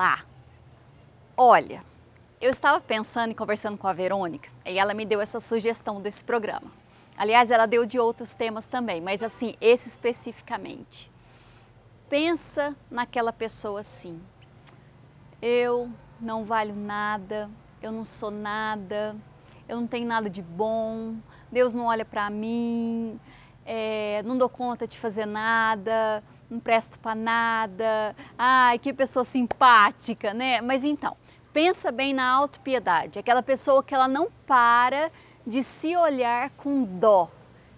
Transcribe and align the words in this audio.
falar? 0.00 0.26
Olha, 1.36 1.84
eu 2.40 2.50
estava 2.50 2.80
pensando 2.80 3.32
e 3.32 3.34
conversando 3.34 3.76
com 3.76 3.86
a 3.86 3.92
Verônica 3.92 4.48
e 4.64 4.78
ela 4.78 4.94
me 4.94 5.04
deu 5.04 5.20
essa 5.20 5.38
sugestão 5.38 6.00
desse 6.00 6.24
programa. 6.24 6.72
Aliás, 7.18 7.50
ela 7.50 7.66
deu 7.66 7.84
de 7.84 7.98
outros 7.98 8.32
temas 8.32 8.66
também, 8.66 8.98
mas 8.98 9.22
assim, 9.22 9.54
esse 9.60 9.90
especificamente. 9.90 11.10
Pensa 12.08 12.74
naquela 12.90 13.30
pessoa 13.30 13.80
assim. 13.80 14.18
Eu 15.42 15.90
não 16.18 16.44
valho 16.44 16.74
nada, 16.74 17.50
eu 17.82 17.92
não 17.92 18.04
sou 18.06 18.30
nada, 18.30 19.14
eu 19.68 19.78
não 19.78 19.86
tenho 19.86 20.06
nada 20.06 20.30
de 20.30 20.40
bom, 20.40 21.16
Deus 21.52 21.74
não 21.74 21.84
olha 21.84 22.06
para 22.06 22.30
mim, 22.30 23.20
é, 23.66 24.22
não 24.24 24.38
dou 24.38 24.48
conta 24.48 24.88
de 24.88 24.98
fazer 24.98 25.26
nada, 25.26 26.22
não 26.50 26.58
presto 26.58 26.98
para 26.98 27.14
nada, 27.14 28.14
ai, 28.36 28.78
que 28.78 28.92
pessoa 28.92 29.24
simpática, 29.24 30.34
né? 30.34 30.60
Mas 30.60 30.84
então, 30.84 31.16
pensa 31.52 31.92
bem 31.92 32.12
na 32.12 32.28
autopiedade, 32.28 33.18
aquela 33.18 33.42
pessoa 33.42 33.82
que 33.82 33.94
ela 33.94 34.08
não 34.08 34.28
para 34.46 35.10
de 35.46 35.62
se 35.62 35.96
olhar 35.96 36.50
com 36.50 36.82
dó. 36.82 37.30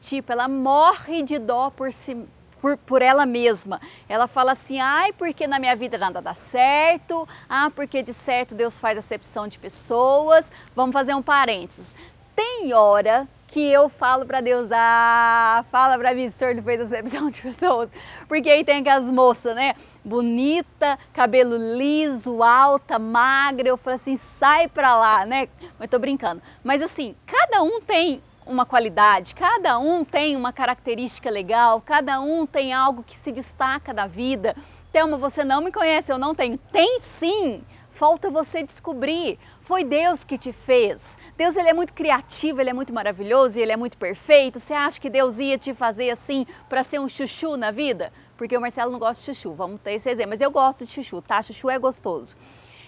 Tipo, 0.00 0.32
ela 0.32 0.48
morre 0.48 1.22
de 1.22 1.38
dó 1.38 1.70
por 1.70 1.92
si, 1.92 2.16
por, 2.60 2.76
por 2.76 3.02
ela 3.02 3.26
mesma. 3.26 3.80
Ela 4.08 4.26
fala 4.26 4.52
assim, 4.52 4.78
ai, 4.78 5.12
porque 5.12 5.46
na 5.46 5.58
minha 5.58 5.74
vida 5.74 5.98
nada 5.98 6.20
dá 6.20 6.34
certo, 6.34 7.26
ah, 7.48 7.70
porque 7.74 8.02
de 8.02 8.12
certo 8.12 8.54
Deus 8.54 8.78
faz 8.78 8.96
acepção 8.98 9.48
de 9.48 9.58
pessoas. 9.58 10.52
Vamos 10.74 10.92
fazer 10.92 11.14
um 11.14 11.22
parênteses. 11.22 11.94
Tem 12.38 12.72
hora 12.72 13.26
que 13.48 13.58
eu 13.58 13.88
falo 13.88 14.24
para 14.24 14.40
Deus, 14.40 14.70
ah, 14.70 15.64
fala 15.72 15.98
para 15.98 16.14
mim, 16.14 16.30
senhor 16.30 16.54
não 16.54 16.62
fez 16.62 16.80
acepção 16.80 17.30
de 17.30 17.42
pessoas. 17.42 17.90
Porque 18.28 18.48
aí 18.48 18.64
tem 18.64 18.76
aquelas 18.76 19.10
moças, 19.10 19.56
né? 19.56 19.74
Bonita, 20.04 20.96
cabelo 21.12 21.56
liso, 21.76 22.40
alta, 22.40 22.96
magra. 22.96 23.68
Eu 23.68 23.76
falo 23.76 23.96
assim, 23.96 24.14
sai 24.16 24.68
pra 24.68 24.96
lá, 24.96 25.26
né? 25.26 25.48
Mas 25.80 25.90
tô 25.90 25.98
brincando. 25.98 26.40
Mas 26.62 26.80
assim, 26.80 27.16
cada 27.26 27.60
um 27.60 27.80
tem 27.80 28.22
uma 28.46 28.64
qualidade, 28.64 29.34
cada 29.34 29.76
um 29.80 30.04
tem 30.04 30.36
uma 30.36 30.52
característica 30.52 31.28
legal, 31.28 31.82
cada 31.84 32.20
um 32.20 32.46
tem 32.46 32.72
algo 32.72 33.02
que 33.02 33.16
se 33.16 33.32
destaca 33.32 33.92
da 33.92 34.06
vida. 34.06 34.54
Thelma, 34.92 35.16
você 35.16 35.42
não 35.42 35.60
me 35.60 35.72
conhece, 35.72 36.12
eu 36.12 36.18
não 36.18 36.36
tenho. 36.36 36.56
Tem 36.70 37.00
sim! 37.00 37.64
Falta 37.98 38.30
você 38.30 38.62
descobrir. 38.62 39.40
Foi 39.60 39.82
Deus 39.82 40.22
que 40.22 40.38
te 40.38 40.52
fez. 40.52 41.18
Deus 41.36 41.56
ele 41.56 41.68
é 41.68 41.72
muito 41.74 41.92
criativo, 41.92 42.60
ele 42.60 42.70
é 42.70 42.72
muito 42.72 42.94
maravilhoso 42.94 43.58
e 43.58 43.62
ele 43.62 43.72
é 43.72 43.76
muito 43.76 43.98
perfeito. 43.98 44.60
Você 44.60 44.72
acha 44.72 45.00
que 45.00 45.10
Deus 45.10 45.40
ia 45.40 45.58
te 45.58 45.74
fazer 45.74 46.08
assim 46.08 46.46
para 46.68 46.84
ser 46.84 47.00
um 47.00 47.08
chuchu 47.08 47.56
na 47.56 47.72
vida? 47.72 48.12
Porque 48.36 48.56
o 48.56 48.60
Marcelo 48.60 48.92
não 48.92 49.00
gosta 49.00 49.20
de 49.20 49.36
chuchu, 49.36 49.52
vamos 49.52 49.80
ter 49.80 49.94
esse 49.94 50.08
exemplo. 50.08 50.30
Mas 50.30 50.40
eu 50.40 50.48
gosto 50.48 50.86
de 50.86 50.92
chuchu, 50.92 51.20
tá? 51.20 51.42
Chuchu 51.42 51.68
é 51.68 51.76
gostoso. 51.76 52.36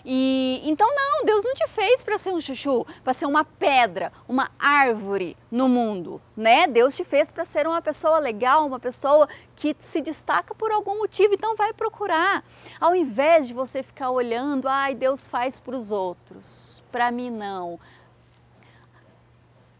E 0.04 0.60
então 0.64 0.88
não, 0.94 1.24
Deus 1.24 1.44
não 1.44 1.54
te 1.54 1.66
fez 1.68 2.02
para 2.02 2.18
ser 2.18 2.32
um 2.32 2.40
chuchu, 2.40 2.86
para 3.04 3.12
ser 3.12 3.26
uma 3.26 3.44
pedra, 3.44 4.12
uma 4.28 4.50
árvore 4.58 5.36
no 5.50 5.68
mundo, 5.68 6.20
né? 6.36 6.66
Deus 6.66 6.96
te 6.96 7.04
fez 7.04 7.30
para 7.30 7.44
ser 7.44 7.66
uma 7.66 7.82
pessoa 7.82 8.18
legal, 8.18 8.66
uma 8.66 8.80
pessoa 8.80 9.28
que 9.56 9.74
se 9.78 10.00
destaca 10.00 10.54
por 10.54 10.70
algum 10.72 10.98
motivo, 10.98 11.34
então 11.34 11.56
vai 11.56 11.72
procurar. 11.72 12.44
Ao 12.80 12.94
invés 12.94 13.48
de 13.48 13.54
você 13.54 13.82
ficar 13.82 14.10
olhando, 14.10 14.68
ai, 14.68 14.94
Deus 14.94 15.26
faz 15.26 15.58
para 15.58 15.76
os 15.76 15.90
outros, 15.90 16.82
para 16.90 17.10
mim 17.10 17.30
não 17.30 17.78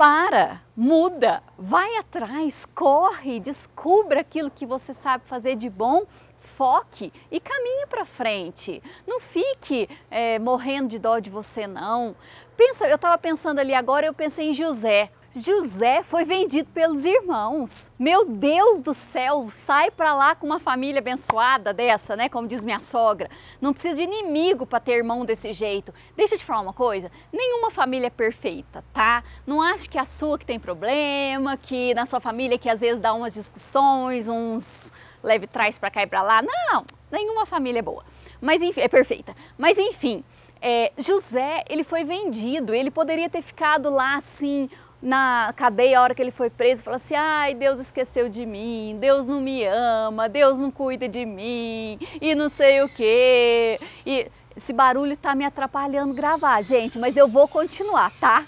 para, 0.00 0.62
muda, 0.74 1.42
vai 1.58 1.98
atrás, 1.98 2.64
corre, 2.74 3.38
descubra 3.38 4.22
aquilo 4.22 4.50
que 4.50 4.64
você 4.64 4.94
sabe 4.94 5.27
fazer 5.27 5.56
de 5.56 5.68
bom, 5.68 6.06
foque 6.41 7.12
e 7.30 7.38
caminhe 7.38 7.86
para 7.86 8.05
frente. 8.05 8.83
Não 9.06 9.20
fique 9.20 9.88
é, 10.10 10.38
morrendo 10.38 10.89
de 10.89 10.98
dó 10.98 11.18
de 11.18 11.30
você 11.30 11.67
não. 11.67 12.17
Pensa, 12.56 12.89
eu 12.89 12.96
estava 12.96 13.17
pensando 13.18 13.58
ali 13.58 13.74
agora, 13.74 14.06
eu 14.06 14.14
pensei 14.14 14.48
em 14.48 14.52
José. 14.52 15.11
José 15.33 16.02
foi 16.02 16.24
vendido 16.24 16.68
pelos 16.70 17.05
irmãos. 17.05 17.92
Meu 17.96 18.24
Deus 18.24 18.83
do 18.83 18.92
céu, 18.92 19.46
sai 19.48 19.89
para 19.89 20.12
lá 20.12 20.34
com 20.34 20.45
uma 20.45 20.58
família 20.58 20.98
abençoada 20.98 21.73
dessa, 21.73 22.17
né? 22.17 22.28
Como 22.28 22.48
diz 22.48 22.64
minha 22.64 22.80
sogra. 22.80 23.30
Não 23.61 23.72
precisa 23.72 23.95
de 23.95 24.02
inimigo 24.02 24.67
para 24.67 24.80
ter 24.80 24.96
irmão 24.96 25.24
desse 25.24 25.52
jeito. 25.52 25.95
Deixa 26.17 26.34
eu 26.34 26.39
te 26.39 26.45
falar 26.45 26.61
uma 26.61 26.72
coisa: 26.72 27.12
nenhuma 27.33 27.70
família 27.70 28.08
é 28.08 28.11
perfeita, 28.11 28.84
tá? 28.92 29.22
Não 29.46 29.62
acho 29.62 29.89
que 29.89 29.98
é 29.98 30.01
a 30.01 30.05
sua 30.05 30.36
que 30.36 30.45
tem 30.45 30.58
problema, 30.58 31.57
que 31.57 31.95
na 31.95 32.07
sua 32.07 32.18
família 32.18 32.58
que 32.58 32.68
às 32.68 32.80
vezes 32.80 33.01
dá 33.01 33.14
umas 33.14 33.34
discussões, 33.34 34.28
uns 34.28 34.92
leve 35.23 35.47
trás 35.47 35.79
para 35.79 35.91
cá 35.91 36.03
e 36.03 36.07
para 36.07 36.23
lá. 36.23 36.42
Não, 36.42 36.85
nenhuma 37.11 37.47
família 37.47 37.81
é 37.81 37.83
boa. 37.83 38.05
Mas 38.41 38.63
enfim, 38.63 38.81
é 38.81 38.89
perfeita. 38.89 39.35
Mas 39.58 39.79
enfim, 39.79 40.25
é, 40.61 40.92
José, 40.98 41.64
ele 41.69 41.85
foi 41.85 42.05
vendido, 42.05 42.75
ele 42.75 42.91
poderia 42.91 43.29
ter 43.29 43.42
ficado 43.42 43.91
lá 43.91 44.17
assim 44.17 44.69
na 45.03 45.53
cadeia, 45.57 45.98
a 45.98 46.03
hora 46.03 46.14
que 46.14 46.20
ele 46.20 46.31
foi 46.31 46.51
preso, 46.51 46.83
falou 46.83 46.97
assim: 46.97 47.14
ai, 47.14 47.55
Deus 47.55 47.81
esqueceu 47.81 48.29
de 48.29 48.45
mim, 48.45 48.97
Deus 49.01 49.27
não 49.27 49.41
me 49.41 49.64
ama, 49.64 50.29
Deus 50.29 50.58
não 50.58 50.70
cuida 50.70 51.08
de 51.08 51.25
mim, 51.25 51.98
e 52.20 52.35
não 52.35 52.48
sei 52.48 52.83
o 52.83 52.89
quê. 52.89 53.79
E 54.05 54.31
esse 54.55 54.73
barulho 54.73 55.17
tá 55.17 55.35
me 55.35 55.45
atrapalhando 55.45 56.13
gravar, 56.13 56.61
gente, 56.63 56.98
mas 56.98 57.17
eu 57.17 57.27
vou 57.27 57.48
continuar, 57.48 58.13
tá? 58.20 58.45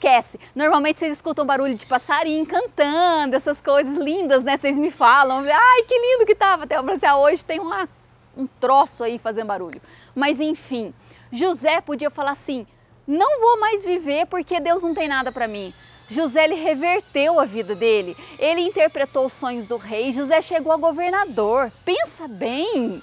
Esquece. 0.00 0.40
Normalmente 0.54 0.98
vocês 0.98 1.12
escutam 1.12 1.44
barulho 1.44 1.74
de 1.74 1.84
passarinho 1.84 2.46
cantando, 2.46 3.36
essas 3.36 3.60
coisas 3.60 3.98
lindas, 3.98 4.42
né? 4.42 4.56
Vocês 4.56 4.78
me 4.78 4.90
falam, 4.90 5.44
ai, 5.46 5.82
que 5.82 5.94
lindo 5.94 6.24
que 6.24 6.34
tava. 6.34 6.64
Até 6.64 6.76
assim, 6.76 7.06
ah, 7.06 7.18
hoje 7.18 7.44
tem 7.44 7.60
uma, 7.60 7.86
um 8.34 8.46
troço 8.46 9.04
aí 9.04 9.18
fazendo 9.18 9.48
barulho. 9.48 9.78
Mas 10.14 10.40
enfim, 10.40 10.94
José 11.30 11.82
podia 11.82 12.08
falar 12.08 12.30
assim: 12.30 12.66
não 13.06 13.40
vou 13.40 13.60
mais 13.60 13.84
viver 13.84 14.24
porque 14.24 14.58
Deus 14.58 14.82
não 14.82 14.94
tem 14.94 15.06
nada 15.06 15.30
para 15.30 15.46
mim. 15.46 15.70
José 16.08 16.44
ele 16.44 16.54
reverteu 16.54 17.38
a 17.38 17.44
vida 17.44 17.74
dele. 17.74 18.16
Ele 18.38 18.62
interpretou 18.62 19.26
os 19.26 19.34
sonhos 19.34 19.66
do 19.66 19.76
rei. 19.76 20.12
José 20.12 20.40
chegou 20.40 20.72
a 20.72 20.78
governador. 20.78 21.70
Pensa 21.84 22.26
bem, 22.26 23.02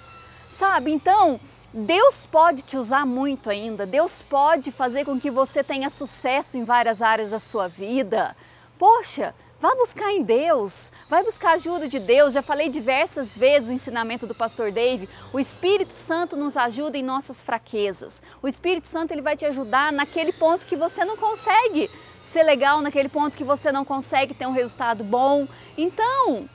sabe? 0.50 0.92
Então, 0.92 1.40
Deus 1.74 2.26
pode 2.26 2.62
te 2.62 2.78
usar 2.78 3.06
muito 3.06 3.50
ainda. 3.50 3.86
Deus 3.86 4.22
pode 4.22 4.72
fazer 4.72 5.06
com 5.06 5.20
que 5.20 5.30
você 5.30 5.64
tenha 5.64 5.90
sucesso 5.90 6.58
em 6.58 6.64
várias 6.64 7.02
áreas 7.02 7.32
da 7.32 7.40
sua 7.40 7.68
vida. 7.68 8.36
Poxa, 8.78 9.34
Vá 9.60 9.74
buscar 9.74 10.12
em 10.12 10.22
Deus, 10.22 10.92
vai 11.10 11.24
buscar 11.24 11.54
ajuda 11.54 11.88
de 11.88 11.98
Deus. 11.98 12.34
Já 12.34 12.44
falei 12.44 12.70
diversas 12.70 13.36
vezes 13.36 13.70
o 13.70 13.74
ensinamento 13.74 14.28
do 14.28 14.36
pastor 14.36 14.72
Dave. 14.72 15.10
O 15.34 15.40
Espírito 15.40 15.94
Santo 15.94 16.38
nos 16.38 16.56
ajuda 16.56 16.96
em 16.96 17.02
nossas 17.02 17.42
fraquezas. 17.42 18.22
O 18.40 18.48
Espírito 18.48 18.86
Santo 18.86 19.14
ele 19.14 19.22
vai 19.22 19.36
te 19.36 19.48
ajudar 19.48 19.92
naquele 19.92 20.32
ponto 20.32 20.68
que 20.68 20.76
você 20.76 21.04
não 21.04 21.18
consegue 21.18 21.90
ser 22.32 22.44
legal 22.44 22.82
naquele 22.82 23.10
ponto 23.10 23.36
que 23.36 23.44
você 23.44 23.72
não 23.72 23.84
consegue 23.84 24.36
ter 24.36 24.46
um 24.46 24.52
resultado 24.52 25.04
bom. 25.04 25.48
Então, 25.76 26.48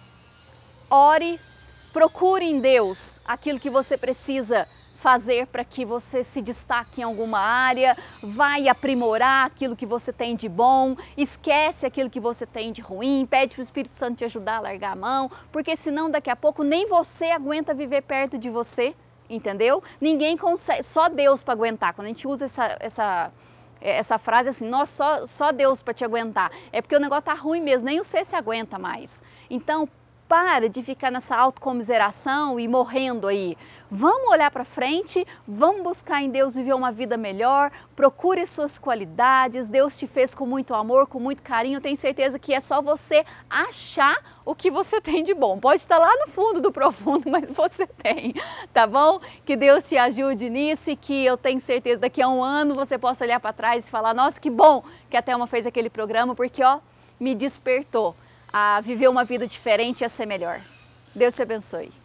ore, 0.89 1.41
procure 1.93 2.44
em 2.44 2.61
Deus 2.61 3.19
aquilo 3.25 3.59
que 3.59 3.71
você 3.71 3.97
precisa 3.99 4.69
fazer 5.02 5.48
para 5.48 5.64
que 5.64 5.84
você 5.84 6.22
se 6.22 6.40
destaque 6.40 7.00
em 7.00 7.04
alguma 7.04 7.40
área, 7.40 7.96
vai 8.22 8.68
aprimorar 8.68 9.46
aquilo 9.46 9.74
que 9.74 9.84
você 9.84 10.12
tem 10.12 10.36
de 10.36 10.48
bom, 10.48 10.94
esquece 11.16 11.84
aquilo 11.84 12.08
que 12.08 12.20
você 12.20 12.46
tem 12.46 12.72
de 12.72 12.80
ruim, 12.80 13.26
pede 13.28 13.56
para 13.56 13.60
o 13.60 13.64
Espírito 13.64 13.96
Santo 13.96 14.18
te 14.18 14.24
ajudar 14.24 14.58
a 14.58 14.60
largar 14.60 14.92
a 14.92 14.96
mão, 14.96 15.28
porque 15.50 15.74
senão 15.74 16.08
daqui 16.08 16.30
a 16.30 16.36
pouco 16.36 16.62
nem 16.62 16.86
você 16.86 17.26
aguenta 17.26 17.74
viver 17.74 18.02
perto 18.02 18.38
de 18.38 18.48
você, 18.48 18.94
entendeu? 19.28 19.82
Ninguém 20.00 20.36
consegue, 20.36 20.84
só 20.84 21.08
Deus 21.08 21.42
para 21.42 21.54
aguentar. 21.54 21.92
Quando 21.94 22.06
a 22.06 22.08
gente 22.08 22.28
usa 22.28 22.44
essa, 22.44 22.76
essa 22.78 23.32
essa 23.84 24.16
frase 24.16 24.48
assim, 24.48 24.69
nossa, 24.69 24.92
só, 24.92 25.26
só 25.26 25.52
Deus 25.52 25.82
para 25.82 25.92
te 25.92 26.04
aguentar. 26.04 26.52
É 26.70 26.80
porque 26.80 26.94
o 26.94 27.00
negócio 27.00 27.24
tá 27.24 27.34
ruim 27.34 27.60
mesmo, 27.60 27.86
nem 27.86 27.98
você 27.98 28.22
se 28.22 28.36
aguenta 28.36 28.78
mais. 28.78 29.20
Então, 29.50 29.88
para 30.28 30.69
de 30.69 30.82
ficar 30.82 31.10
nessa 31.10 31.36
autocomiseração 31.36 32.58
e 32.58 32.66
morrendo 32.66 33.26
aí. 33.26 33.56
Vamos 33.90 34.30
olhar 34.30 34.50
para 34.50 34.64
frente, 34.64 35.26
vamos 35.46 35.82
buscar 35.82 36.22
em 36.22 36.30
Deus 36.30 36.54
viver 36.54 36.72
uma 36.72 36.90
vida 36.90 37.16
melhor, 37.16 37.70
procure 37.94 38.46
suas 38.46 38.78
qualidades. 38.78 39.69
Deus 39.69 39.98
te 39.98 40.06
fez 40.06 40.34
com 40.34 40.46
muito 40.46 40.74
amor, 40.74 41.06
com 41.06 41.20
muito 41.20 41.42
carinho. 41.42 41.80
Tenho 41.80 41.96
certeza 41.96 42.38
que 42.38 42.54
é 42.54 42.60
só 42.60 42.80
você 42.80 43.24
achar 43.50 44.16
o 44.44 44.54
que 44.54 44.70
você 44.70 45.00
tem 45.00 45.22
de 45.22 45.34
bom. 45.34 45.58
Pode 45.58 45.82
estar 45.82 45.98
lá 45.98 46.10
no 46.16 46.26
fundo 46.28 46.60
do 46.60 46.72
profundo, 46.72 47.30
mas 47.30 47.50
você 47.50 47.86
tem, 47.86 48.34
tá 48.72 48.86
bom? 48.86 49.20
Que 49.44 49.54
Deus 49.56 49.88
te 49.88 49.98
ajude 49.98 50.48
nisso 50.48 50.90
e 50.90 50.96
que 50.96 51.24
eu 51.24 51.36
tenho 51.36 51.60
certeza 51.60 52.00
daqui 52.00 52.22
a 52.22 52.28
um 52.28 52.42
ano 52.42 52.74
você 52.74 52.96
possa 52.96 53.24
olhar 53.24 53.38
para 53.40 53.52
trás 53.52 53.86
e 53.86 53.90
falar: 53.90 54.14
nossa, 54.14 54.40
que 54.40 54.48
bom 54.48 54.82
que 55.10 55.16
a 55.16 55.22
Thelma 55.22 55.46
fez 55.46 55.66
aquele 55.66 55.90
programa, 55.90 56.34
porque 56.34 56.64
ó, 56.64 56.80
me 57.20 57.34
despertou 57.34 58.14
a 58.52 58.81
viver 58.81 59.08
uma 59.08 59.25
vida 59.25 59.46
diferente 59.46 60.02
e 60.02 60.04
a 60.04 60.08
ser 60.08 60.26
melhor. 60.26 60.60
Deus 61.14 61.34
te 61.34 61.43
abençoe. 61.43 62.01